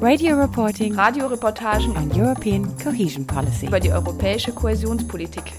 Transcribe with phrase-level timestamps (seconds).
[0.00, 3.66] Radio reporting Radioreportagen on European cohesion policy.
[3.66, 5.52] über die europäische Kohäsionspolitik.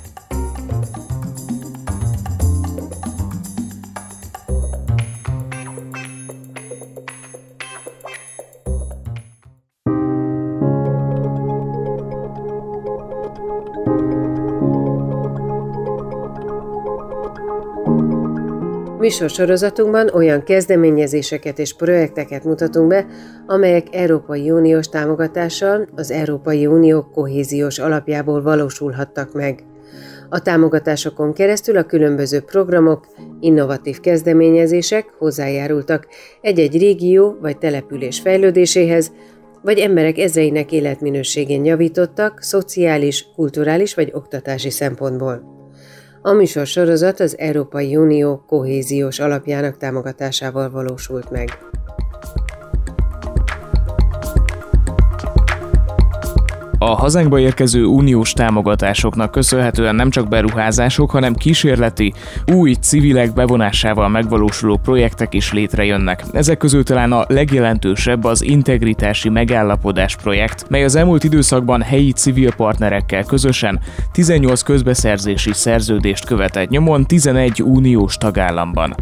[19.09, 23.05] Műsorsorozatunkban olyan kezdeményezéseket és projekteket mutatunk be,
[23.47, 29.63] amelyek Európai Uniós támogatással az Európai Unió kohéziós alapjából valósulhattak meg.
[30.29, 33.07] A támogatásokon keresztül a különböző programok,
[33.39, 36.07] innovatív kezdeményezések hozzájárultak
[36.41, 39.11] egy-egy régió vagy település fejlődéséhez,
[39.61, 45.58] vagy emberek ezreinek életminőségén javítottak szociális, kulturális vagy oktatási szempontból.
[46.21, 51.59] A műsor sorozat az Európai Unió kohéziós alapjának támogatásával valósult meg.
[56.81, 62.13] A hazánkba érkező uniós támogatásoknak köszönhetően nem csak beruházások, hanem kísérleti,
[62.53, 66.23] új civilek bevonásával megvalósuló projektek is létrejönnek.
[66.31, 72.53] Ezek közül talán a legjelentősebb az integritási megállapodás projekt, mely az elmúlt időszakban helyi civil
[72.53, 73.79] partnerekkel közösen
[74.11, 78.95] 18 közbeszerzési szerződést követett nyomon 11 uniós tagállamban.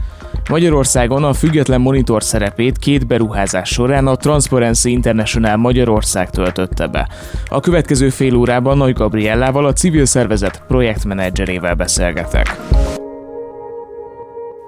[0.50, 7.10] Magyarországon a független monitor szerepét két beruházás során a Transparency International Magyarország töltötte be.
[7.46, 12.58] A következő fél órában Nagy Gabriellával a civil szervezet projektmenedzserével beszélgetek.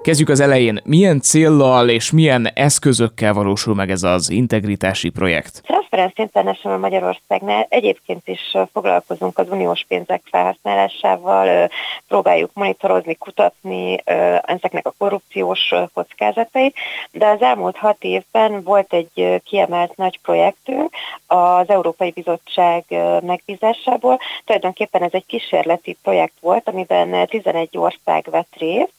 [0.10, 0.82] Kezdjük az elején.
[0.84, 5.62] Milyen céllal és milyen eszközökkel valósul meg ez az integritási projekt?
[5.64, 11.70] Transparency International Magyarországnál egyébként is foglalkozunk az uniós pénzek felhasználásával,
[12.08, 13.98] próbáljuk monitorozni, kutatni
[14.42, 16.76] ezeknek a korrupciós kockázatait,
[17.12, 20.94] de az elmúlt hat évben volt egy kiemelt nagy projektünk
[21.28, 22.84] az Európai Bizottság
[23.22, 24.20] megbízásából.
[24.46, 28.94] Tulajdonképpen ez egy kísérleti projekt volt, amiben 11 ország vett részt.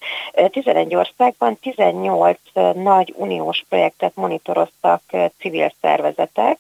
[0.50, 2.38] 11 országban 18
[2.75, 5.03] nagy uniós projektet monitoroztak
[5.38, 6.59] civil szervezetek,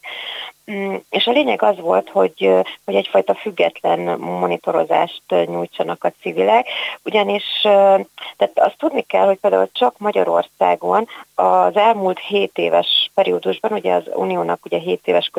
[1.10, 2.50] és a lényeg az volt, hogy,
[2.84, 6.66] hogy egyfajta független monitorozást nyújtsanak a civilek,
[7.04, 13.94] ugyanis tehát azt tudni kell, hogy például csak Magyarországon az elmúlt 7 éves periódusban, ugye
[13.94, 15.30] az Uniónak ugye 7 éves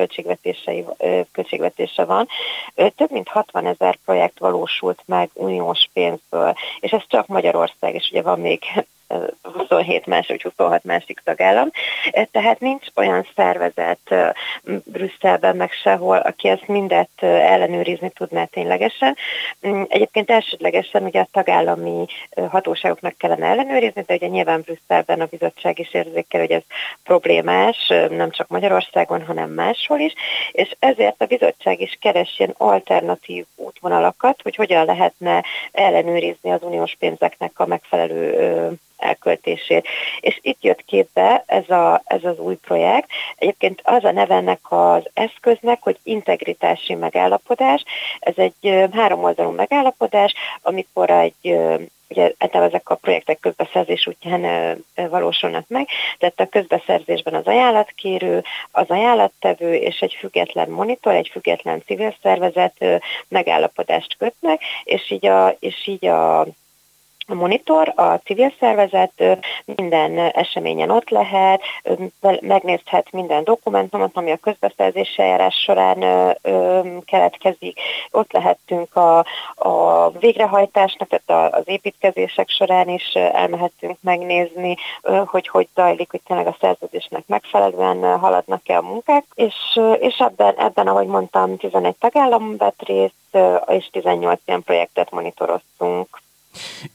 [1.32, 2.28] költségvetése van,
[2.76, 8.22] több mint 60 ezer projekt valósult meg uniós pénzből, és ez csak Magyarország, és ugye
[8.22, 8.64] van még
[9.42, 11.70] 27 más vagy 26 másik tagállam.
[12.32, 14.16] Tehát nincs olyan szervezet
[14.84, 19.16] Brüsszelben meg sehol, aki ezt mindet ellenőrizni tudná ténylegesen.
[19.88, 22.06] Egyébként elsődlegesen ugye a tagállami
[22.50, 26.64] hatóságoknak kellene ellenőrizni, de ugye nyilván Brüsszelben a bizottság is érzékel, hogy ez
[27.04, 30.14] problémás, nem csak Magyarországon, hanem máshol is,
[30.52, 36.96] és ezért a bizottság is keres ilyen alternatív útvonalakat, hogy hogyan lehetne ellenőrizni az uniós
[37.00, 39.88] pénzeknek a megfelelő elköltését.
[40.20, 43.10] És itt jött képbe ez, a, ez az új projekt.
[43.36, 47.84] Egyébként az a neve ennek az eszköznek, hogy integritási megállapodás.
[48.20, 51.58] Ez egy háromoldalú megállapodás, amikor egy
[52.12, 59.74] ugye ezek a projektek közbeszerzés útján valósulnak meg, tehát a közbeszerzésben az ajánlatkérő, az ajánlattevő
[59.74, 66.06] és egy független monitor, egy független civil szervezet megállapodást kötnek, és így a, és így
[66.06, 66.46] a
[67.32, 71.62] a monitor, a civil szervezet minden eseményen ott lehet,
[72.40, 76.00] megnézhet minden dokumentumot, ami a közbeszerzési eljárás során
[77.06, 77.80] keletkezik.
[78.12, 84.78] Ott lehettünk a, a végrehajtásnak, tehát az építkezések során is elmehetünk megnézni,
[85.26, 90.88] hogy hogy zajlik, hogy tényleg a szerződésnek megfelelően haladnak-e a munkák, és, és ebben, ebben,
[90.88, 96.22] ahogy mondtam, 11 tagállam vett részt, és 18 ilyen projektet monitoroztunk.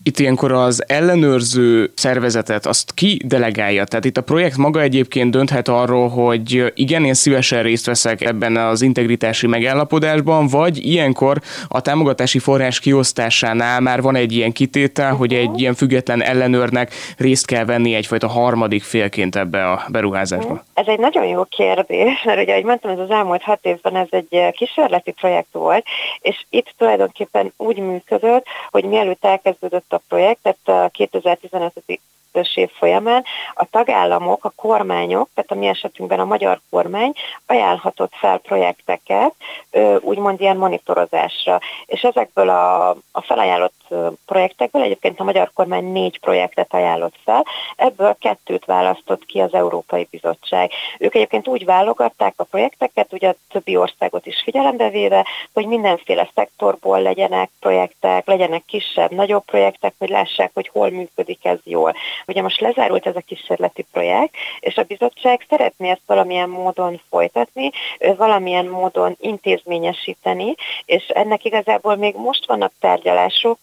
[0.03, 3.85] Itt ilyenkor az ellenőrző szervezetet azt ki delegálja?
[3.85, 8.57] Tehát itt a projekt maga egyébként dönthet arról, hogy igen, én szívesen részt veszek ebben
[8.57, 15.35] az integritási megállapodásban, vagy ilyenkor a támogatási forrás kiosztásánál már van egy ilyen kitétel, hogy
[15.35, 20.65] egy ilyen független ellenőrnek részt kell venni egyfajta harmadik félként ebbe a beruházásba.
[20.75, 24.09] Ez egy nagyon jó kérdés, mert ugye, ahogy mondtam, ez az elmúlt hat évben ez
[24.11, 25.85] egy kísérleti projekt volt,
[26.21, 31.83] és itt tulajdonképpen úgy működött, hogy mielőtt kezdődött a projekt, tehát 2015
[32.37, 33.25] 2022-es év folyamán
[33.55, 37.13] a tagállamok, a kormányok, tehát a mi esetünkben a magyar kormány
[37.47, 39.35] ajánlhatott fel projekteket,
[40.01, 41.61] úgymond ilyen monitorozásra.
[41.87, 43.75] És ezekből a, a felajánlott
[44.27, 47.45] projektekből egyébként a magyar kormány négy projektet ajánlott fel,
[47.77, 50.71] ebből kettőt választott ki az Európai Bizottság.
[50.99, 56.31] Ők egyébként úgy válogatták a projekteket, ugye a többi országot is figyelembe véve, hogy mindenféle
[56.35, 61.95] szektorból legyenek projektek, legyenek kisebb, nagyobb projektek, hogy lássák, hogy hol működik ez jól.
[62.29, 67.71] Ugye most lezárult ez a kísérleti projekt, és a bizottság szeretné ezt valamilyen módon folytatni,
[68.17, 73.59] valamilyen módon intézményesíteni, és ennek igazából még most vannak tárgyalások,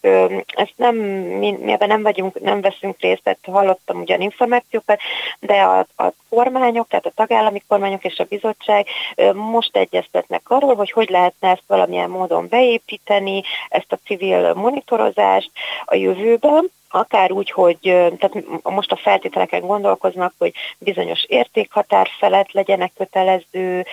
[0.46, 5.00] ezt nem, mi, mi ebben nem vagyunk, nem veszünk részt, tehát hallottam ugyan információkat,
[5.40, 8.86] de a, a kormányok, tehát a tagállami kormányok és a bizottság
[9.34, 15.50] most egyeztetnek arról, hogy hogy lehetne ezt valamilyen módon beépíteni, ezt a civil monitorozást
[15.84, 22.92] a jövőben, akár úgy, hogy tehát most a feltételeken gondolkoznak, hogy bizonyos értékhatár felett legyenek
[22.96, 23.86] kötelező,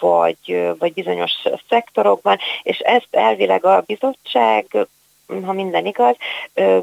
[0.00, 1.32] vagy, vagy bizonyos
[1.68, 4.88] szektorokban, és ezt elvileg a bizottság
[5.44, 6.16] ha minden igaz,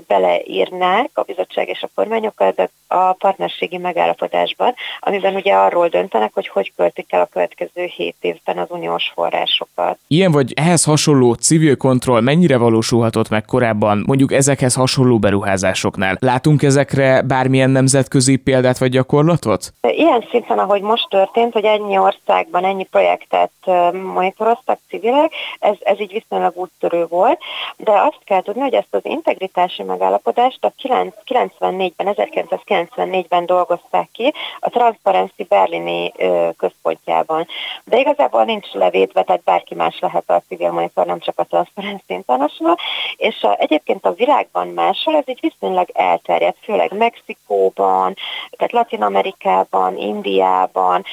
[0.08, 2.54] beleírnák a bizottság és a kormányokkal
[2.88, 8.58] a partnerségi megállapodásban, amiben ugye arról döntenek, hogy hogy költik el a következő hét évben
[8.58, 9.98] az uniós forrásokat.
[10.08, 16.18] Ilyen vagy ehhez hasonló civil kontroll mennyire valósulhatott meg korábban, mondjuk ezekhez hasonló beruházásoknál?
[16.20, 19.74] Látunk ezekre bármilyen nemzetközi példát vagy gyakorlatot?
[19.82, 23.52] Ilyen szinten, ahogy most történt, hogy ennyi országban ennyi projektet
[24.14, 27.40] monitoroztak civilek, ez, ez így viszonylag úttörő volt,
[27.78, 30.74] de azt kell tudni, hogy ezt az integritási megállapodást a
[31.24, 36.12] 94-ben, 1994-ben dolgozták ki a Transparency Berlini
[36.58, 37.48] központjában.
[37.84, 42.14] De igazából nincs levédve, tehát bárki más lehet a civil monitor, nem csak a Transparency
[42.14, 42.78] International,
[43.18, 48.16] és a, egyébként a világban máshol ez így viszonylag elterjedt, főleg Mexikóban,
[48.52, 51.04] tehát Latin Amerikában, Indiában,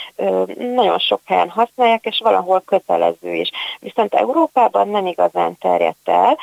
[0.56, 3.50] nagyon sok helyen használják, és valahol kötelező is.
[3.80, 6.38] Viszont Európában nem igazán terjedt el.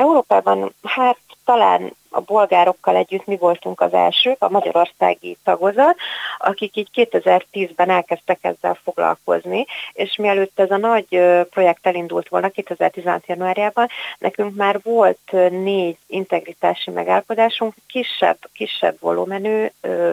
[0.00, 5.96] Európában hát talán a bolgárokkal együtt mi voltunk az elsők, a magyarországi tagozat,
[6.38, 11.06] akik így 2010-ben elkezdtek ezzel foglalkozni, és mielőtt ez a nagy
[11.50, 13.26] projekt elindult volna 2016.
[13.26, 13.88] januárjában,
[14.18, 19.66] nekünk már volt négy integritási megállapodásunk, kisebb, kisebb volumenű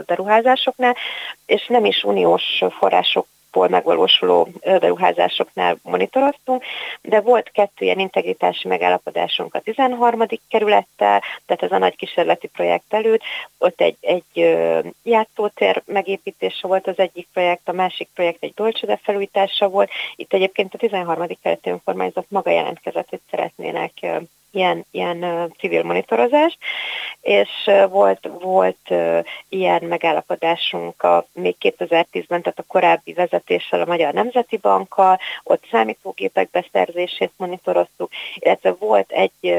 [0.06, 0.96] beruházásoknál,
[1.46, 6.64] és nem is uniós források alapból megvalósuló beruházásoknál monitoroztunk,
[7.02, 10.26] de volt kettő ilyen integritási megállapodásunk a 13.
[10.50, 13.22] kerülettel, tehát ez a nagy kísérleti projekt előtt,
[13.58, 14.58] ott egy, egy
[15.04, 19.90] játszótér megépítése volt az egyik projekt, a másik projekt egy dolcsode felújítása volt.
[20.16, 21.28] Itt egyébként a 13.
[21.42, 23.92] kerületi önkormányzat maga jelentkezett, hogy szeretnének
[24.52, 26.58] ilyen, ilyen civil monitorozás,
[27.22, 27.50] és
[27.90, 28.94] volt, volt
[29.50, 36.50] ilyen megállapodásunk a, még 2010-ben, tehát a korábbi vezetéssel, a Magyar Nemzeti Bankkal, ott számítógépek
[36.50, 39.58] beszerzését monitoroztuk, illetve volt egy,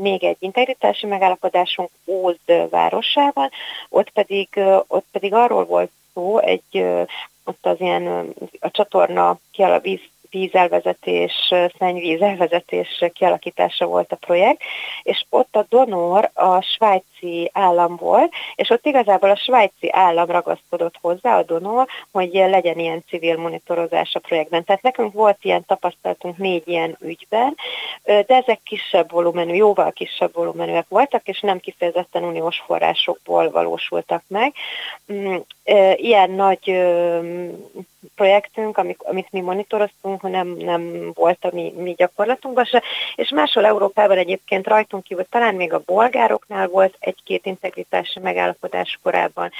[0.00, 3.50] még egy integritási megállapodásunk Ózd városában,
[3.88, 4.48] ott pedig,
[4.86, 6.84] ott pedig arról volt szó, egy
[7.44, 9.38] ott az ilyen a csatorna
[9.82, 10.00] víz
[10.32, 14.60] vízelvezetés, szennyvízelvezetés kialakítása volt a projekt,
[15.02, 20.94] és ott a donor a svájci állam volt, és ott igazából a svájci állam ragaszkodott
[21.00, 24.64] hozzá, a donor, hogy legyen ilyen civil monitorozás a projektben.
[24.64, 27.56] Tehát nekünk volt ilyen tapasztalatunk négy ilyen ügyben,
[28.04, 34.54] de ezek kisebb volumenű, jóval kisebb volumenűek voltak, és nem kifejezetten uniós forrásokból valósultak meg.
[35.12, 35.36] Mm,
[35.96, 36.70] ilyen nagy
[38.14, 42.82] projektünk, amik, amit mi monitoroztunk, nem, nem volt a mi, mi gyakorlatunkban se,
[43.14, 49.50] és máshol Európában egyébként rajtunk kívül, talán még a bolgároknál volt egy-két integritási megállapodás korábban,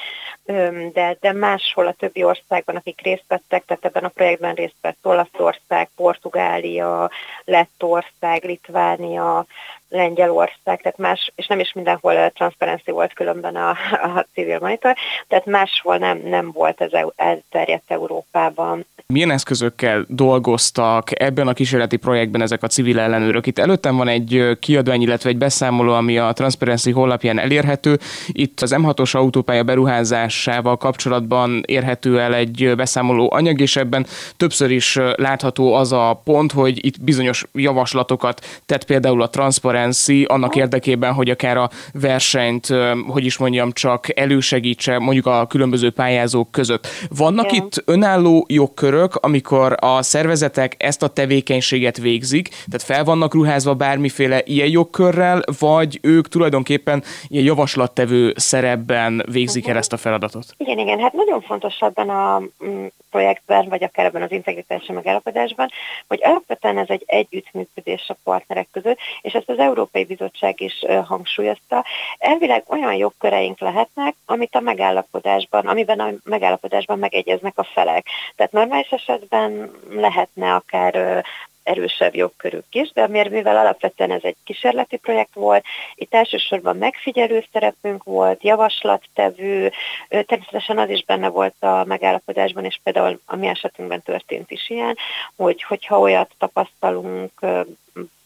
[0.92, 4.98] de, de máshol a többi országban, akik részt vettek, tehát ebben a projektben részt vett
[5.02, 7.10] Olaszország, Portugália,
[7.44, 9.46] Lettország, Litvánia,
[9.92, 13.68] Lengyelország, tehát más, és nem is mindenhol transzparency volt különben a,
[14.16, 14.96] a civil monitor,
[15.28, 18.86] tehát máshol nem, nem volt ez elterjedt Európában.
[19.06, 23.46] Milyen eszközökkel dolgoztak ebben a kísérleti projektben ezek a civil ellenőrök?
[23.46, 27.98] Itt előttem van egy kiadvány, illetve egy beszámoló, ami a Transparency honlapján elérhető.
[28.26, 34.06] Itt az M6-os autópálya beruházásával kapcsolatban érhető el egy beszámoló anyag, és ebben
[34.36, 39.81] többször is látható az a pont, hogy itt bizonyos javaslatokat tett például a Transparency
[40.24, 42.68] annak érdekében, hogy akár a versenyt,
[43.06, 46.86] hogy is mondjam, csak elősegítse mondjuk a különböző pályázók között.
[47.16, 47.64] Vannak Igen.
[47.64, 54.42] itt önálló jogkörök, amikor a szervezetek ezt a tevékenységet végzik, tehát fel vannak ruházva bármiféle
[54.44, 60.44] ilyen jogkörrel, vagy ők tulajdonképpen ilyen javaslattevő szerepben végzik el ezt a feladatot?
[60.56, 65.68] Igen, igen, hát nagyon fontos ebben a mm, projektben, vagy akár ebben az integritási megállapodásban,
[66.08, 71.84] hogy alapvetően ez egy együttműködés a partnerek között, és ezt az Európai Bizottság is hangsúlyozta.
[72.18, 78.06] Elvileg olyan jogköreink lehetnek, amit a megállapodásban, amiben a megállapodásban megegyeznek a felek.
[78.36, 81.24] Tehát normális esetben lehetne akár
[81.62, 85.64] erősebb jogkörük is, de miért, mivel alapvetően ez egy kísérleti projekt volt,
[85.94, 89.72] itt elsősorban megfigyelő szerepünk volt, javaslattevő,
[90.08, 94.96] természetesen az is benne volt a megállapodásban, és például a mi esetünkben történt is ilyen,
[95.36, 97.32] hogy hogyha olyat tapasztalunk,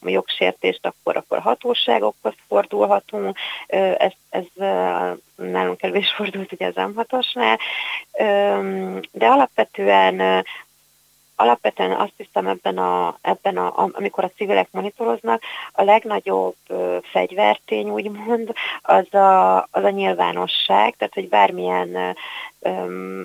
[0.08, 3.36] jogsértést, akkor, akkor hatóságokhoz fordulhatunk.
[3.96, 4.44] Ez, ez
[5.34, 7.58] nálunk elő is fordult ugye az M6-osnál,
[9.12, 10.44] de alapvetően
[11.36, 17.90] alapvetően azt hiszem ebben a, ebben a, amikor a civilek monitoroznak, a legnagyobb ö, fegyvertény
[17.90, 22.16] úgymond az a, az a nyilvánosság, tehát hogy bármilyen
[22.60, 23.24] ö,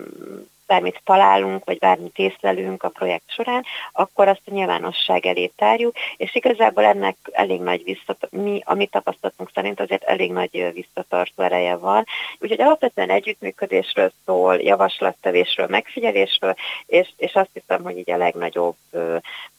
[0.72, 6.36] bármit találunk, vagy bármit észlelünk a projekt során, akkor azt a nyilvánosság elé tárjuk, és
[6.36, 12.06] igazából ennek elég nagy visszatartó, mi, amit tapasztalatunk szerint azért elég nagy visszatartó ereje van.
[12.40, 18.76] Úgyhogy alapvetően együttműködésről szól, javaslattevésről, megfigyelésről, és, és azt hiszem, hogy így a legnagyobb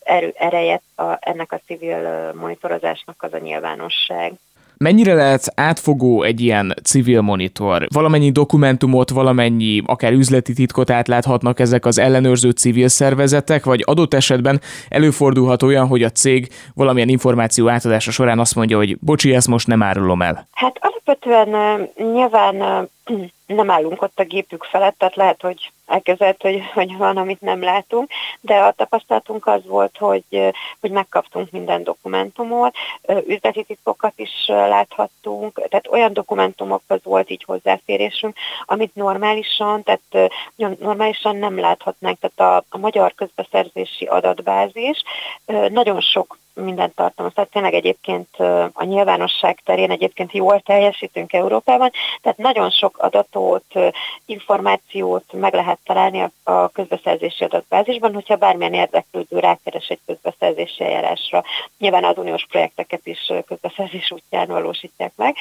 [0.03, 4.33] erő, ereje a, ennek a civil monitorozásnak az a nyilvánosság.
[4.83, 7.87] Mennyire lehet átfogó egy ilyen civil monitor?
[7.93, 14.61] Valamennyi dokumentumot, valamennyi akár üzleti titkot átláthatnak ezek az ellenőrző civil szervezetek, vagy adott esetben
[14.89, 19.67] előfordulhat olyan, hogy a cég valamilyen információ átadása során azt mondja, hogy bocsi, ezt most
[19.67, 20.49] nem árulom el.
[20.53, 21.81] Hát alapvetően
[22.13, 22.89] nyilván
[23.47, 27.63] nem állunk ott a gépük felett, tehát lehet, hogy elkezdett, hogy, hogy van, amit nem
[27.63, 32.75] látunk, de a tapasztalatunk az volt, hogy, hogy megkaptunk minden dokumentumot,
[33.27, 40.33] üzleti titkokat is láthattunk, tehát olyan dokumentumokhoz volt így hozzáférésünk, amit normálisan, tehát
[40.79, 45.03] normálisan nem láthatnánk, tehát a, a magyar közbeszerzési adatbázis
[45.69, 47.35] nagyon sok mindent tartalmaz.
[47.35, 48.37] Tehát tényleg egyébként
[48.73, 51.91] a nyilvánosság terén egyébként jól teljesítünk Európában,
[52.23, 53.65] tehát nagyon sok adatot,
[54.27, 61.45] információt meg lehet találni a közbeszerzési adatbázisban, hogyha bármilyen érdeklődő rákeres egy közbeszerzési eljárásra.
[61.79, 65.37] Nyilván az uniós projekteket is közbeszerzés útján valósítják meg.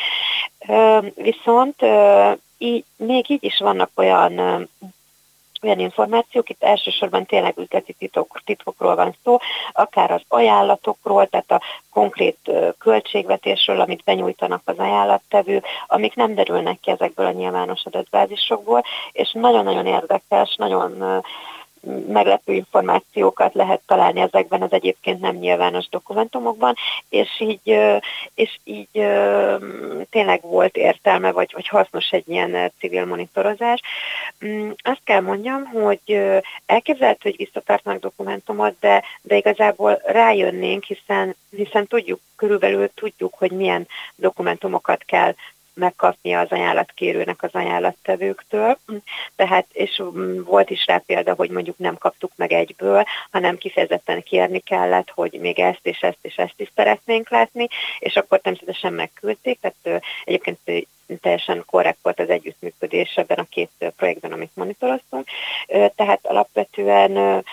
[1.16, 1.76] Viszont
[2.58, 4.70] így, még így is vannak olyan
[5.64, 9.38] olyan információk, itt elsősorban tényleg üzleti titok, titkokról van szó,
[9.72, 16.92] akár az ajánlatokról, tehát a konkrét költségvetésről, amit benyújtanak az ajánlattevő, amik nem derülnek ki
[16.92, 21.24] ezekből a nyilvános adatbázisokból, és nagyon-nagyon érdekes, nagyon
[22.08, 26.76] meglepő információkat lehet találni ezekben az egyébként nem nyilvános dokumentumokban,
[27.10, 27.78] és így,
[28.34, 28.90] és így
[30.10, 33.82] tényleg volt értelme, vagy, vagy hasznos egy ilyen civil monitorozás.
[34.46, 36.22] Mm, azt kell mondjam, hogy
[36.66, 43.88] elképzelhető, hogy visszatartnak dokumentumot, de, de igazából rájönnénk, hiszen, hiszen tudjuk, körülbelül tudjuk, hogy milyen
[44.16, 45.36] dokumentumokat kell
[45.74, 48.78] megkapnia az ajánlatkérőnek az ajánlattevőktől.
[49.36, 50.04] Tehát, és
[50.46, 55.38] volt is rá példa, hogy mondjuk nem kaptuk meg egyből, hanem kifejezetten kérni kellett, hogy
[55.40, 57.68] még ezt és ezt és ezt is szeretnénk látni,
[58.00, 60.60] és akkor természetesen megküldték, tehát egyébként
[61.22, 65.28] teljesen korrekt volt az együttműködés ebben a két projektben, amit monitoroztunk.
[65.96, 67.44] Tehát alapvetően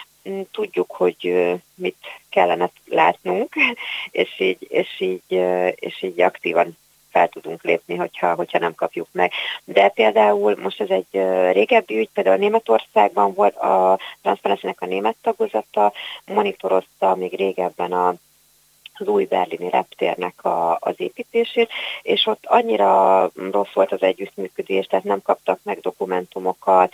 [0.50, 1.96] tudjuk, hogy mit
[2.28, 3.54] kellene látnunk,
[4.10, 5.40] és így, és így,
[5.75, 6.76] és így aktívan
[7.10, 9.32] fel tudunk lépni, hogyha, hogyha nem kapjuk meg.
[9.64, 11.22] De például most ez egy
[11.52, 15.92] régebbi ügy, például Németországban volt a transzparency a német tagozata,
[16.26, 18.14] monitorozta még régebben a
[19.00, 21.70] az új berlini reptérnek a, az építését,
[22.02, 26.92] és ott annyira rossz volt az együttműködés, tehát nem kaptak meg dokumentumokat,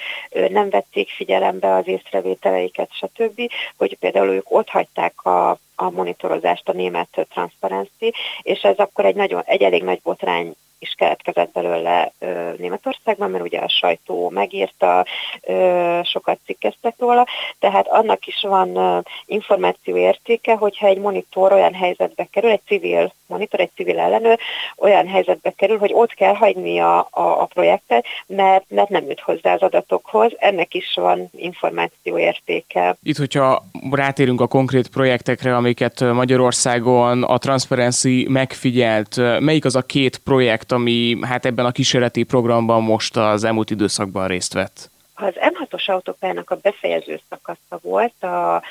[0.49, 6.73] nem vették figyelembe az észrevételeiket, stb., hogy például ők ott hagyták a a monitorozást a
[6.73, 8.13] német Transparency,
[8.43, 10.55] és ez akkor egy, nagyon, egy elég nagy botrány
[10.85, 15.07] is keletkezett belőle ö, Németországban, mert ugye a sajtó megírta,
[15.43, 17.27] ö, sokat cikkeztek róla,
[17.59, 23.13] tehát annak is van ö, információ értéke, hogyha egy monitor olyan helyzetbe kerül, egy civil
[23.27, 24.39] monitor, egy civil ellenőr
[24.77, 29.21] olyan helyzetbe kerül, hogy ott kell hagyni a, a, a projektet, mert, mert nem jut
[29.21, 32.97] hozzá az adatokhoz, ennek is van információ értéke.
[33.03, 40.19] Itt, hogyha rátérünk a konkrét projektekre, amiket Magyarországon a Transparency megfigyelt, melyik az a két
[40.19, 44.91] projekt, ami hát ebben a kísérleti programban most az elmúlt időszakban részt vett?
[45.15, 48.63] Az M6-os autópályának a befejező szakasza volt, a,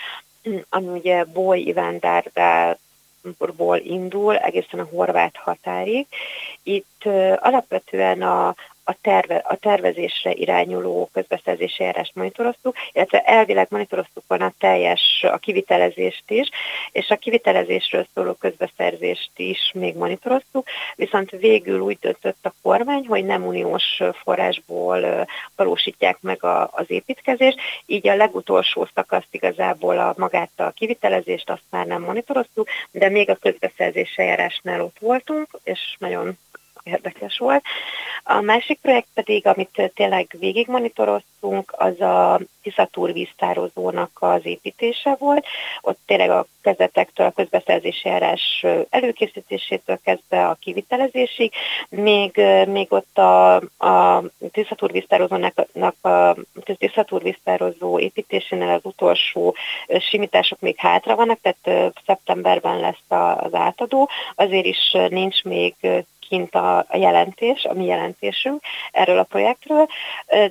[0.69, 2.79] ami ugye Boly Ivándárdál
[3.83, 6.07] indul egészen a horvát határig.
[6.63, 14.23] Itt uh, alapvetően a, a, terve, a tervezésre irányuló közbeszerzési eljárást monitoroztuk, illetve elvileg monitoroztuk
[14.27, 16.49] volna a teljes a kivitelezést is,
[16.91, 23.25] és a kivitelezésről szóló közbeszerzést is még monitoroztuk, viszont végül úgy döntött a kormány, hogy
[23.25, 30.51] nem uniós forrásból valósítják meg a, az építkezést, így a legutolsó szakaszt igazából a magát
[30.55, 36.37] a kivitelezést azt már nem monitoroztuk, de még a közbeszerzési eljárásnál ott voltunk, és nagyon
[36.83, 37.63] érdekes volt.
[38.23, 45.45] A másik projekt pedig, amit tényleg végig monitoroztunk, az a Tiszatúr víztározónak az építése volt.
[45.81, 51.53] Ott tényleg a kezdetektől, a közbeszerzési járás előkészítésétől kezdve a kivitelezésig,
[51.89, 56.35] még, még ott a, a Tiszatúr víztározónak a
[56.77, 59.55] Tiszatúr víztározó építésénél az utolsó
[59.99, 65.75] simítások még hátra vannak, tehát szeptemberben lesz az átadó, azért is nincs még
[66.33, 69.87] kint a, jelentés, a mi jelentésünk erről a projektről,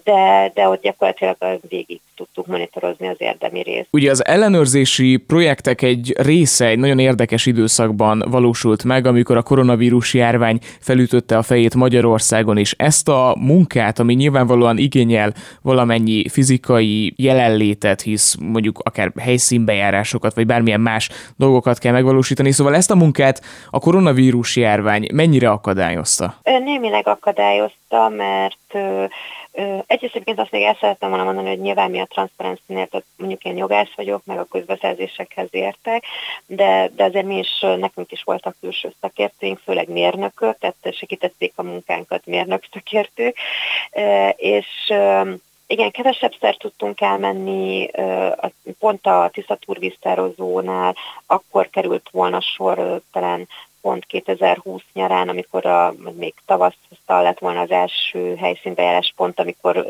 [0.04, 3.88] de, de ott gyakorlatilag végig tudtuk monitorozni az érdemi részt.
[3.90, 10.14] Ugye az ellenőrzési projektek egy része egy nagyon érdekes időszakban valósult meg, amikor a koronavírus
[10.14, 18.00] járvány felütötte a fejét Magyarországon, és ezt a munkát, ami nyilvánvalóan igényel valamennyi fizikai jelenlétet,
[18.00, 23.78] hisz mondjuk akár helyszínbejárásokat, vagy bármilyen más dolgokat kell megvalósítani, szóval ezt a munkát a
[23.78, 26.34] koronavírus járvány mennyire akadályozta?
[26.64, 28.84] Némileg akadályozta, mert
[29.86, 33.44] Egyrészt egyébként azt még el szerettem volna mondani, hogy nyilván mi a transzparencinél, tehát mondjuk
[33.44, 36.04] én jogász vagyok, meg a közbeszerzésekhez értek,
[36.46, 41.62] de, de azért mi is, nekünk is voltak külső szakértőink, főleg mérnökök, tehát segítették a
[41.62, 43.36] munkánkat mérnök szakértők,
[44.36, 44.66] és
[45.66, 47.90] igen, kevesebbszer tudtunk elmenni,
[48.78, 53.48] pont a Tiszatúr víztározónál akkor került volna sor talán
[53.82, 59.86] pont 2020 nyarán, amikor a, még tavasszal lett volna az első helyszínbejárás pont, amikor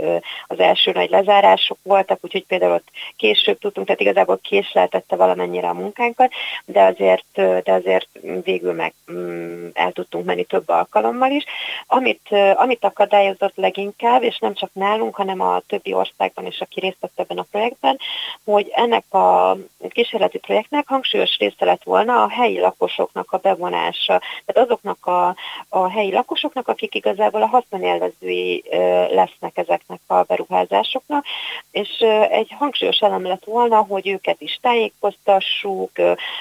[0.46, 5.72] az első nagy lezárások voltak, úgyhogy például ott később tudtunk, tehát igazából késleltette valamennyire a
[5.72, 6.33] munkánkat,
[6.64, 8.09] de azért, de azért
[8.44, 11.44] végül meg mm, el tudtunk menni több alkalommal is.
[11.87, 17.00] Amit, amit akadályozott leginkább, és nem csak nálunk, hanem a többi országban is, aki részt
[17.00, 17.98] vett ebben a projektben,
[18.44, 19.57] hogy ennek a
[19.88, 24.21] kísérleti projektnek hangsúlyos része lett volna a helyi lakosoknak a bevonása bevonása.
[24.45, 25.37] Tehát azoknak a,
[25.68, 28.64] a helyi lakosoknak, akik igazából a haszonélvezői
[29.11, 31.25] lesznek ezeknek a beruházásoknak,
[31.71, 31.88] és
[32.31, 35.90] egy hangsúlyos elem lett volna, hogy őket is tájékoztassuk,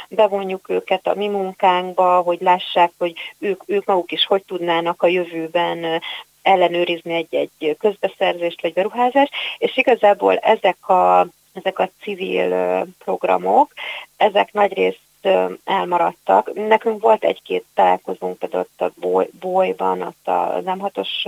[0.10, 5.08] bevonjuk őket a mi munkánkba, hogy lássák, hogy ők, ők maguk is hogy tudnának a
[5.08, 6.02] jövőben
[6.42, 13.74] ellenőrizni egy-egy közbeszerzést vagy beruházást, és igazából ezek a ezek a civil programok,
[14.18, 14.54] ezek
[15.22, 16.54] nagyrészt elmaradtak.
[16.54, 21.26] Nekünk volt egy-két találkozónk például ott a boly, bolyban, ott a nem hatos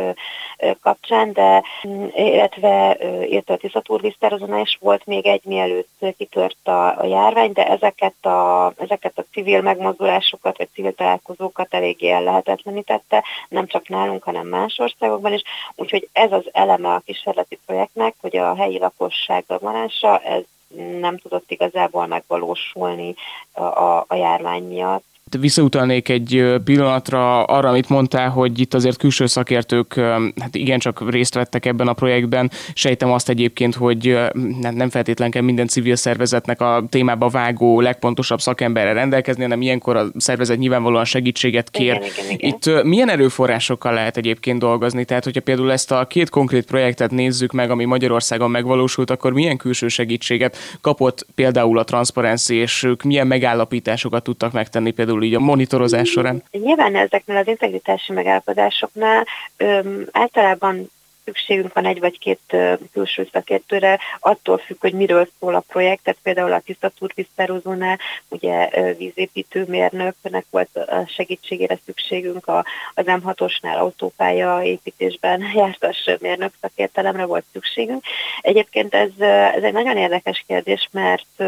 [0.81, 2.97] kapcsán, de mm, illetve
[3.29, 8.73] illetve a Tiszatúr is volt még egy, mielőtt kitört a, a járvány, de ezeket a,
[8.77, 15.33] ezeket a civil megmozdulásokat, vagy civil találkozókat eléggé ellehetetlenítette, nem csak nálunk, hanem más országokban
[15.33, 15.41] is.
[15.75, 20.43] Úgyhogy ez az eleme a kísérleti projektnek, hogy a helyi lakosság bevonása, ez
[20.75, 23.15] nem tudott igazából megvalósulni
[23.51, 29.93] a, a, járvány miatt visszautalnék egy pillanatra arra, amit mondtál, hogy itt azért külső szakértők
[30.39, 32.51] hát igencsak részt vettek ebben a projektben.
[32.73, 34.19] Sejtem azt egyébként, hogy
[34.59, 40.05] nem feltétlen kell minden civil szervezetnek a témába vágó legpontosabb szakemberre rendelkezni, hanem ilyenkor a
[40.17, 41.95] szervezet nyilvánvalóan segítséget kér.
[41.95, 42.49] Igen, igen, igen.
[42.49, 45.05] Itt milyen erőforrásokkal lehet egyébként dolgozni?
[45.05, 49.57] Tehát, hogyha például ezt a két konkrét projektet nézzük meg, ami Magyarországon megvalósult, akkor milyen
[49.57, 55.39] külső segítséget kapott például a Transparency, és ők milyen megállapításokat tudtak megtenni például így a
[55.39, 56.43] monitorozás során?
[56.51, 59.25] Nyilván ezeknél az integritási megállapodásoknál
[59.57, 60.89] öm, általában
[61.23, 62.55] szükségünk van egy vagy két
[62.91, 68.69] külső szakértőre, attól függ, hogy miről szól a projekt, tehát például a tiszta turbisztározónál ugye
[68.97, 78.03] vízépítőmérnöknek volt a segítségére szükségünk, a, az M6-osnál autópálya építésben jártas mérnök szakértelemre volt szükségünk.
[78.41, 79.19] Egyébként ez,
[79.55, 81.43] ez egy nagyon érdekes kérdés, mert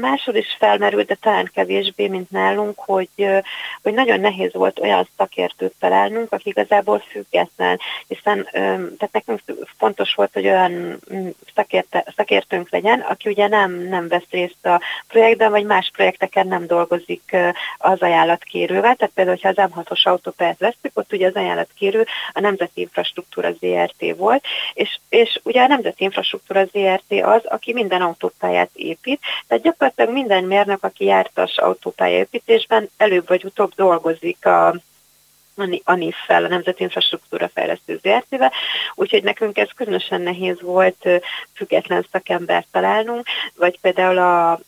[0.00, 3.08] máshol is felmerült, de talán kevésbé, mint nálunk, hogy,
[3.82, 9.40] hogy nagyon nehéz volt olyan szakértőt találnunk, aki igazából független, hiszen tehát nekünk
[9.78, 10.72] fontos volt, hogy olyan
[11.14, 16.46] mm, szakérte, szakértőnk legyen, aki ugye nem, nem vesz részt a projektben, vagy más projekteken
[16.46, 17.36] nem dolgozik
[17.78, 22.80] az ajánlatkérővel, tehát például, ha az M6-os autópályát vesztük, ott ugye az ajánlatkérő a Nemzeti
[22.80, 29.17] Infrastruktúra ZRT volt, és, és ugye a Nemzeti Infrastruktúra ZRT az, aki minden autópályát épít,
[29.46, 34.74] tehát gyakorlatilag minden mérnök, aki jártas autópályaépítésben, előbb vagy utóbb dolgozik a
[35.84, 38.52] a NIF-fel, a Nemzeti Infrastruktúra Fejlesztő ZRT-vel,
[38.94, 41.08] úgyhogy nekünk ez különösen nehéz volt
[41.54, 43.26] független szakembert találnunk,
[43.56, 44.60] vagy például a, a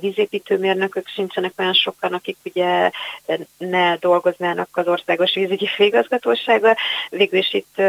[0.00, 2.90] vízépítőmérnökök sincsenek olyan sokan, akik ugye
[3.58, 6.76] ne dolgoznának az országos vízügyi főigazgatósággal.
[7.10, 7.82] Végül is itt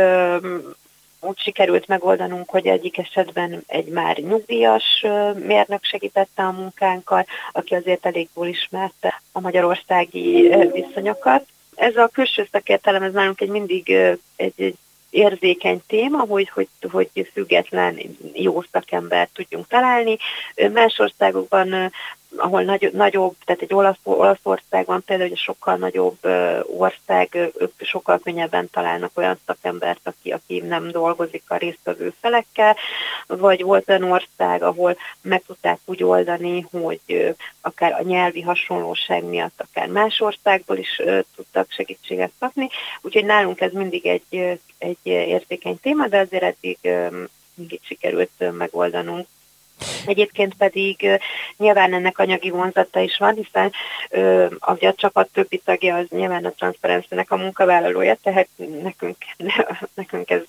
[1.21, 5.05] úgy sikerült megoldanunk, hogy egyik esetben egy már nyugdíjas
[5.35, 11.45] mérnök segítette a munkánkkal, aki azért elég jól ismerte a magyarországi viszonyokat.
[11.75, 13.89] Ez a külső szakértelem, ez nálunk egy mindig
[14.35, 14.75] egy, egy
[15.09, 17.99] érzékeny téma, hogy, hogy, hogy független
[18.33, 20.17] jó szakembert tudjunk találni.
[20.73, 21.91] Más országokban
[22.35, 26.17] ahol nagy, nagyobb, tehát egy Olasz, Olaszország van például, hogy sokkal nagyobb
[26.77, 32.75] ország, ők sokkal könnyebben találnak olyan szakembert, aki, aki nem dolgozik a résztvevő felekkel,
[33.27, 39.63] vagy volt olyan ország, ahol meg tudták úgy oldani, hogy akár a nyelvi hasonlóság miatt,
[39.69, 41.01] akár más országból is
[41.35, 42.69] tudtak segítséget kapni,
[43.01, 46.77] úgyhogy nálunk ez mindig egy, egy érzékeny téma, de azért eddig
[47.53, 49.27] mindig sikerült megoldanunk
[50.05, 51.19] Egyébként pedig
[51.57, 53.71] nyilván ennek anyagi vonzata is van, hiszen
[54.09, 58.47] ö, a csapat többi tagja az nyilván a transzparenciának a munkavállalója, tehát
[58.83, 59.17] nekünk,
[59.93, 60.41] nekünk ez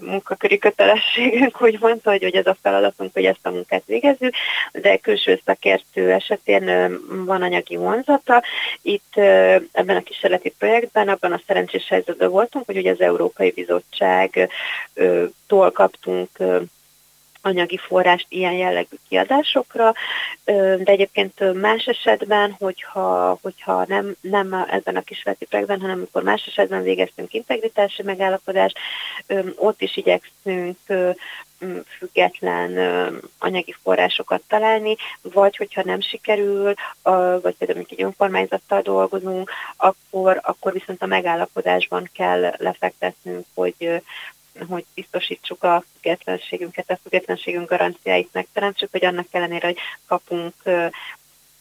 [0.00, 4.34] munkaköri kötelességünk, hogy mondta, hogy, hogy ez a feladatunk, hogy ezt a munkát végezzük,
[4.72, 6.64] de külső szakértő esetén
[7.24, 8.42] van anyagi vonzata.
[8.82, 9.16] Itt
[9.72, 14.48] ebben a kísérleti projektben abban a szerencsés helyzetben voltunk, hogy ugye az Európai Bizottság
[14.94, 16.28] ö, tól kaptunk
[17.46, 19.94] anyagi forrást ilyen jellegű kiadásokra,
[20.44, 26.46] de egyébként más esetben, hogyha, hogyha nem, nem ebben a kísérleti projektben, hanem amikor más
[26.46, 28.78] esetben végeztünk integritási megállapodást,
[29.56, 30.78] ott is igyekszünk
[31.98, 32.78] független
[33.38, 36.74] anyagi forrásokat találni, vagy hogyha nem sikerül,
[37.42, 44.02] vagy például egy önkormányzattal dolgozunk, akkor, akkor viszont a megállapodásban kell lefektetnünk, hogy,
[44.68, 50.54] hogy biztosítsuk a függetlenségünket, a függetlenségünk garanciáit megteremtsük, hogy annak ellenére, hogy kapunk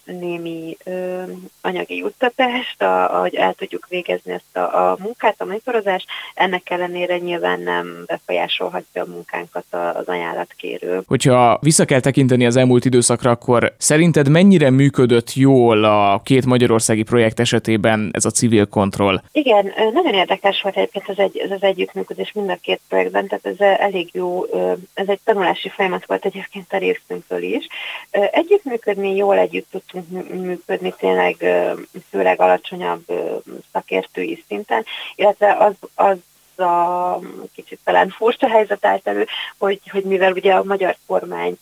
[0.06, 1.24] némi ö,
[1.62, 7.18] anyagi juttatást, a, hogy el tudjuk végezni ezt a, a munkát, a monitorozást, ennek ellenére
[7.18, 11.02] nyilván nem befolyásolhatja a munkánkat az ajánlatkérő.
[11.08, 17.04] Hogyha vissza kell tekinteni az elmúlt időszakra, akkor szerinted mennyire működött jól a két magyarországi
[17.04, 19.22] projekt esetében ez a civil kontroll?
[19.32, 23.46] Igen, nagyon érdekes volt egyébként ez, egy, ez az együttműködés mind a két projektben, tehát
[23.46, 24.46] ez elég jó,
[24.94, 27.68] ez egy tanulási folyamat volt egyébként a részünkről is.
[28.12, 29.95] Együttműködni jól együtt tudtunk
[30.30, 31.36] működni tényleg
[32.10, 33.04] főleg alacsonyabb
[33.72, 36.18] szakértői szinten, illetve az, az
[36.58, 37.20] a
[37.54, 39.28] kicsit talán furcsa helyzet állt elő,
[39.58, 41.58] hogy, hogy mivel ugye a magyar kormány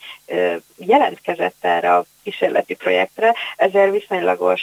[0.78, 4.62] jelentkezett erre a kísérleti projektre, ezért viszonylagos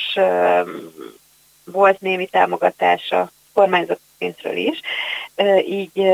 [1.65, 4.81] volt némi támogatása kormányzat szintről is.
[5.67, 6.11] Így,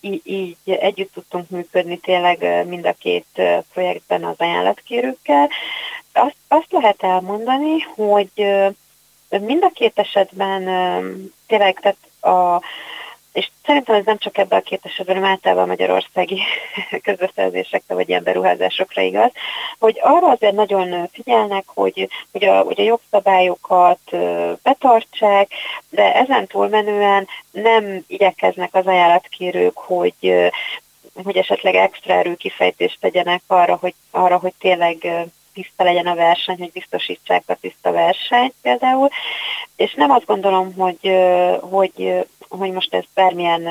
[0.00, 5.48] így, így együtt tudtunk működni tényleg mind a két projektben az ajánlatkérőkkel
[6.12, 8.30] azt, azt lehet elmondani, hogy
[9.28, 10.62] mind a két esetben
[11.46, 12.62] tényleg, tehát a,
[13.36, 16.42] és szerintem ez nem csak ebben a két esetben, hanem általában magyarországi
[17.02, 19.30] közbeszerzésekre vagy ilyen beruházásokra igaz,
[19.78, 24.00] hogy arra azért nagyon figyelnek, hogy, hogy, a, hogy a jogszabályokat
[24.62, 25.50] betartsák,
[25.90, 30.50] de ezen túlmenően nem igyekeznek az ajánlatkérők, hogy
[31.24, 36.72] hogy esetleg extra erőkifejtést tegyenek arra, hogy, arra, hogy tényleg tiszta legyen a verseny, hogy
[36.72, 39.08] biztosítsák a tiszta versenyt például,
[39.76, 41.12] és nem azt gondolom, hogy,
[41.60, 43.62] hogy, hogy most ez bármilyen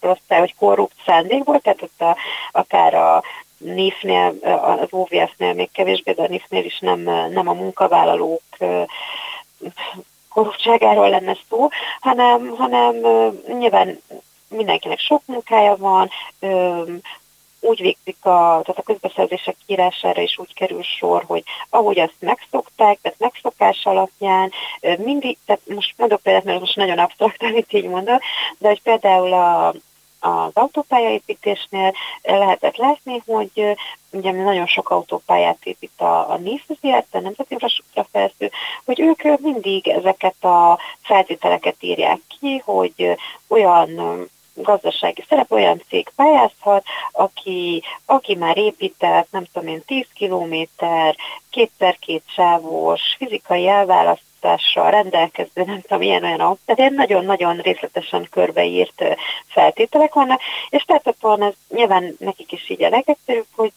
[0.00, 2.16] rossz, vagy korrupt szándékból, tehát ott a,
[2.52, 3.22] akár a
[3.58, 8.42] NIF-nél, az OVS-nél még kevésbé, de a NIF-nél is nem, nem a munkavállalók
[10.28, 11.68] korruptságáról lenne szó,
[12.00, 12.96] hanem, hanem
[13.58, 14.02] nyilván
[14.48, 16.10] mindenkinek sok munkája van,
[17.64, 22.98] úgy végzik a, tehát a közbeszerzések írására is úgy kerül sor, hogy ahogy azt megszokták,
[23.02, 24.52] tehát megszokás alapján,
[24.98, 28.22] mindig, tehát most mondok példát, mert most nagyon absztrakt, amit így mondok,
[28.58, 29.74] de hogy például a,
[30.20, 33.76] az autópályaépítésnél lehetett látni, hogy
[34.10, 36.62] ugye nagyon sok autópályát épít a, a NIF
[37.10, 38.50] a Nemzeti Infrastruktúra Fejlesztő,
[38.84, 43.16] hogy ők mindig ezeket a feltételeket írják ki, hogy
[43.48, 43.90] olyan
[44.54, 51.16] gazdasági szerep olyan cég pályázhat, aki, aki már épített, nem tudom én, 10 kilométer,
[51.50, 56.60] kétszer-két sávos fizikai elválaszt támogatással rendelkező, nem tudom, ilyen olyan autó.
[56.64, 59.04] Tehát ilyen nagyon-nagyon részletesen körbeírt
[59.46, 63.72] feltételek vannak, és tehát ez nyilván nekik is így a legegyszerűbb, hogy,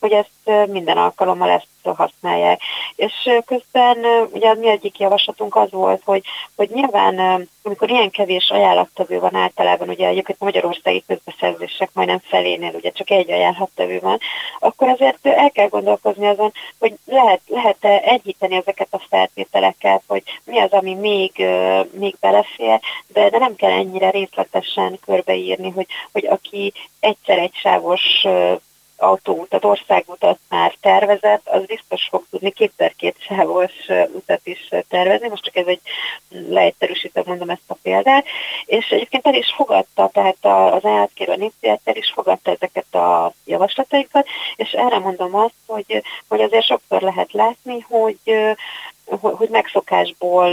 [0.00, 2.60] hogy ezt minden alkalommal ezt használják.
[2.96, 3.98] És közben
[4.32, 6.22] ugye mi egyik javaslatunk az volt, hogy,
[6.56, 12.90] hogy nyilván amikor ilyen kevés ajánlattevő van általában, ugye egyébként magyarországi közbeszerzések majdnem felénél ugye
[12.90, 14.18] csak egy ajánlattevő van,
[14.58, 20.58] akkor azért el kell gondolkozni azon, hogy lehet, lehet-e egyíteni ezeket a feltételeket, hogy mi
[20.58, 21.46] az, ami még,
[21.90, 28.26] még belefér, de, de nem kell ennyire részletesen körbeírni, hogy, hogy aki egyszer egy sávos
[28.96, 33.72] autóutat, országutat már tervezett, az biztos fog tudni kétszer-két sávos
[34.12, 35.28] utat is tervezni.
[35.28, 35.80] Most csak ez egy
[36.28, 38.26] leegyszerűsítve mondom ezt a példát.
[38.64, 40.36] És egyébként el is fogadta, tehát
[40.74, 46.40] az állatkérő népzélet el is fogadta ezeket a javaslataikat, és erre mondom azt, hogy, hogy
[46.40, 48.18] azért sokszor lehet látni, hogy
[49.20, 50.50] hogy megszokásból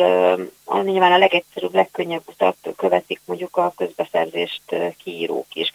[0.84, 5.72] nyilván a legegyszerűbb, legkönnyebb utat követik mondjuk a közbeszerzést kiírók is.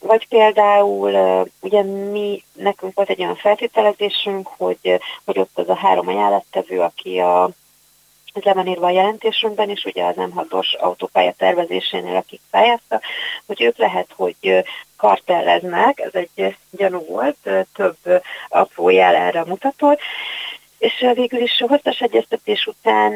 [0.00, 6.08] Vagy például ugye mi, nekünk volt egy olyan feltételezésünk, hogy, hogy ott az a három
[6.08, 7.50] ajánlattevő, aki a
[8.34, 13.02] ez le van írva a jelentésünkben is, ugye az M6-os autópálya tervezésénél, akik pályáztak,
[13.46, 14.64] hogy ők lehet, hogy
[14.96, 17.36] kartelleznek, ez egy gyanú volt,
[17.74, 17.96] több
[18.48, 20.00] apró jel erre mutatott,
[20.84, 23.12] és végül is hosszas egyeztetés után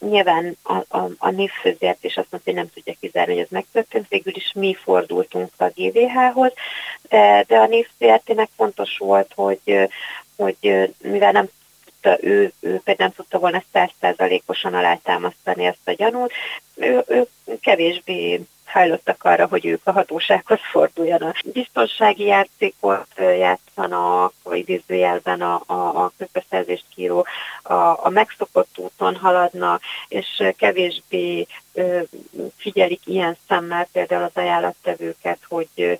[0.00, 3.50] nyilván a, a, a NIF főzért is azt mondta, hogy nem tudja kizárni, hogy ez
[3.50, 4.08] megtörtént.
[4.08, 6.52] Végül is mi fordultunk a GVH-hoz,
[7.08, 7.88] de, de a NIF
[8.26, 9.88] nek fontos volt, hogy,
[10.36, 11.48] hogy mivel nem
[11.84, 16.32] tudta, ő, ő például nem tudta volna százszázalékosan alátámasztani ezt a gyanút,
[16.74, 17.26] ő, ő
[17.60, 18.40] kevésbé
[18.74, 21.36] hajlottak arra, hogy ők a hatósághoz forduljanak.
[21.44, 27.26] Biztonsági játékot játszanak, vagy idézőjelben a, a, a közbeszerzést kíró,
[27.62, 31.46] a, a megszokott úton haladnak, és kevésbé
[32.56, 35.98] figyelik ilyen szemmel például az ajánlattevőket, hogy,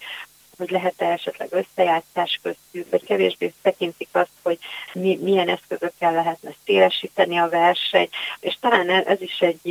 [0.59, 4.59] hogy lehet-e esetleg összejátszás köztük, vagy kevésbé tekintik azt, hogy
[4.93, 8.09] mi, milyen eszközökkel lehetne szélesíteni a verseny,
[8.41, 9.71] és talán ez is egy,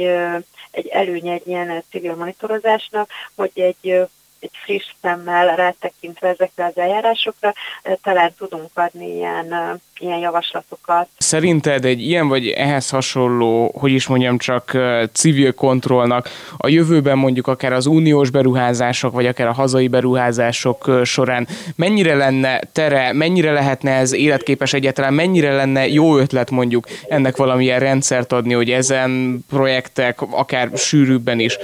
[0.71, 4.07] egy előnye egy ilyen civil monitorozásnak, hogy egy
[4.43, 7.53] egy friss szemmel rátekintve ezekre az eljárásokra,
[8.01, 11.07] talán tudunk adni ilyen, ilyen javaslatokat.
[11.17, 14.77] Szerinted egy ilyen vagy ehhez hasonló, hogy is mondjam, csak
[15.13, 21.47] civil kontrollnak a jövőben mondjuk akár az uniós beruházások, vagy akár a hazai beruházások során
[21.75, 27.79] mennyire lenne tere, mennyire lehetne ez életképes egyáltalán, mennyire lenne jó ötlet mondjuk ennek valamilyen
[27.79, 31.57] rendszert adni, hogy ezen projektek akár sűrűbben is,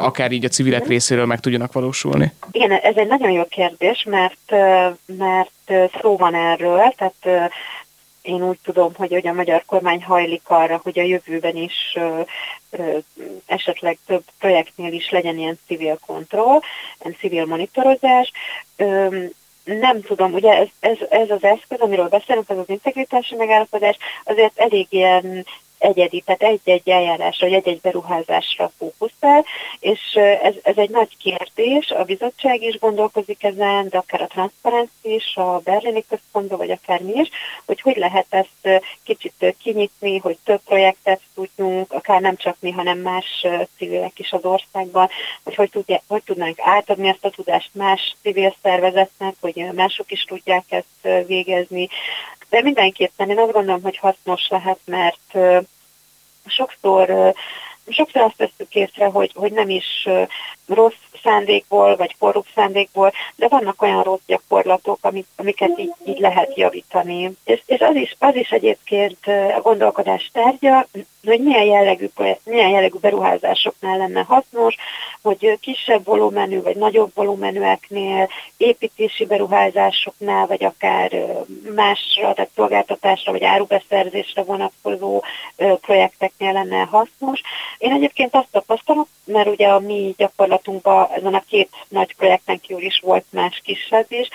[0.00, 2.32] akár így a civilek részéről meg tudjanak valósulni?
[2.50, 4.38] Igen, ez egy nagyon jó kérdés, mert,
[5.06, 7.50] mert szó van erről, tehát
[8.26, 12.20] én úgy tudom, hogy, hogy a magyar kormány hajlik arra, hogy a jövőben is ö,
[12.70, 12.98] ö,
[13.46, 16.60] esetleg több projektnél is legyen ilyen civil kontroll,
[17.18, 18.32] civil monitorozás.
[18.76, 19.24] Ö,
[19.64, 24.58] nem tudom, ugye ez, ez, ez az eszköz, amiről beszélünk, ez az integritási megállapodás, azért
[24.58, 25.46] elég ilyen
[25.86, 29.44] egyedi, tehát egy-egy eljárásra, vagy egy-egy beruházásra fókuszál,
[29.78, 35.14] és ez, ez egy nagy kérdés, a bizottság is gondolkozik ezen, de akár a transzparency
[35.14, 37.28] is, a berlini központban, vagy akár mi is,
[37.66, 42.98] hogy hogy lehet ezt kicsit kinyitni, hogy több projektet tudjunk, akár nem csak mi, hanem
[42.98, 43.46] más
[43.76, 45.08] civilek is az országban,
[45.44, 50.22] hogy hogy, tudja, hogy tudnánk átadni ezt a tudást más civil szervezetnek, hogy mások is
[50.22, 51.88] tudják ezt végezni,
[52.48, 55.38] de mindenképpen én azt gondolom, hogy hasznos lehet, mert
[56.46, 57.34] sokszor
[57.88, 60.08] sokszor azt veszük észre, hogy, hogy nem is
[60.66, 66.56] rossz szándékból, vagy korrupt szándékból, de vannak olyan rossz gyakorlatok, amik, amiket így, így lehet
[66.56, 67.32] javítani.
[67.44, 69.26] És, és az, is, az is egyébként
[69.56, 70.86] a gondolkodás tárgya,
[71.24, 72.08] hogy milyen jellegű,
[72.44, 74.74] milyen jellegű beruházásoknál lenne hasznos,
[75.22, 81.10] hogy kisebb volumenű vagy nagyobb volumenűeknél, építési beruházásoknál, vagy akár
[81.74, 85.22] másra, tehát szolgáltatásra vagy árubeszerzésre vonatkozó
[85.56, 87.40] projekteknél lenne hasznos.
[87.78, 92.82] Én egyébként azt tapasztalom, mert ugye a mi gyakorlatunkban ezen a két nagy projekten kívül
[92.82, 94.28] is volt más kisebb is,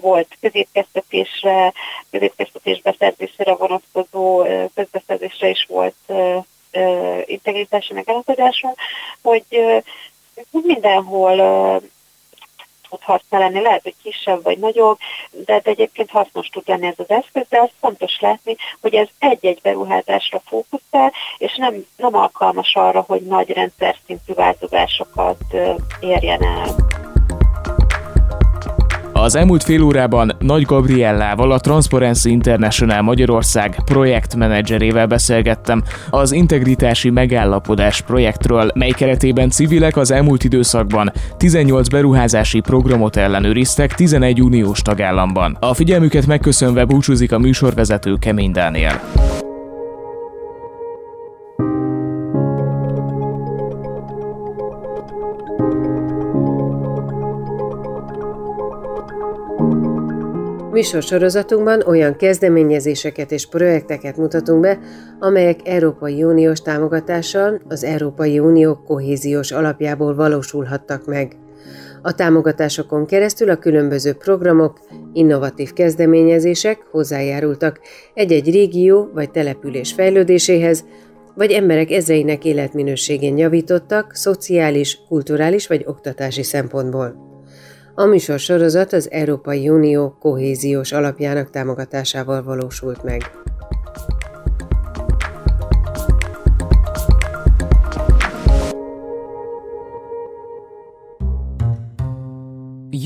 [0.00, 1.72] volt középkeztetésre,
[2.10, 5.94] középkeztetés beszerzésére vonatkozó közbeszerzésre is volt
[7.26, 8.76] integritási megállapodásunk,
[9.22, 9.44] hogy
[10.50, 11.80] mindenhol
[12.88, 14.98] tud haszna lenni, lehet, hogy kisebb vagy nagyobb,
[15.30, 19.60] de, egyébként hasznos tud lenni ez az eszköz, de az fontos látni, hogy ez egy-egy
[19.62, 25.38] beruházásra fókuszál, és nem, nem alkalmas arra, hogy nagy rendszer szintű változásokat
[26.00, 26.97] érjen el.
[29.20, 38.00] Az elmúlt fél órában Nagy Gabriellával, a Transparency International Magyarország projektmenedzserével beszélgettem az integritási megállapodás
[38.00, 45.56] projektről, mely keretében civilek az elmúlt időszakban 18 beruházási programot ellenőriztek 11 uniós tagállamban.
[45.60, 49.00] A figyelmüket megköszönve búcsúzik a műsorvezető Kemény Dániel.
[60.78, 64.78] Műsorsorozatunkban olyan kezdeményezéseket és projekteket mutatunk be,
[65.18, 71.36] amelyek Európai Uniós támogatással az Európai Unió kohéziós alapjából valósulhattak meg.
[72.02, 74.80] A támogatásokon keresztül a különböző programok,
[75.12, 77.80] innovatív kezdeményezések hozzájárultak
[78.14, 80.84] egy-egy régió vagy település fejlődéséhez,
[81.34, 87.27] vagy emberek ezreinek életminőségén javítottak szociális, kulturális vagy oktatási szempontból.
[87.98, 93.30] A műsor sorozat az Európai Unió kohéziós alapjának támogatásával valósult meg.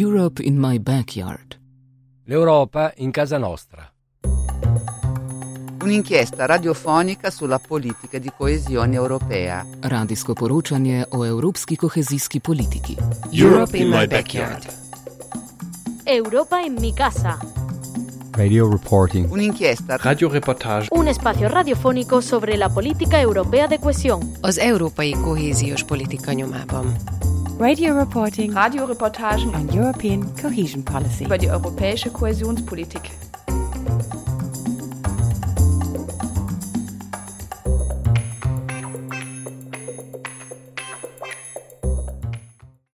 [0.00, 1.59] Europe in my backyard.
[2.26, 3.92] L'Europa in casa nostra.
[5.83, 9.66] Un'inchiesta radiofonica sulla politica di coesione europea.
[9.81, 12.96] Radijsko poročanje o evropski kohezijski politiki.
[13.42, 14.82] Europe in my backyard.
[16.05, 17.38] Europa en mi casa.
[18.33, 19.31] Radio reporting.
[19.31, 19.99] Un'inchiesta.
[19.99, 20.88] Radioreportage.
[20.91, 24.21] Un espacio radiofónico sobre la política europea de cohesión.
[24.41, 26.97] Az európai kohéziós politika nyomában.
[27.59, 28.53] Radio reporting.
[28.53, 31.25] Radioreportagen on European cohesion policy.
[31.25, 33.11] über die europäische Kohäsionspolitik.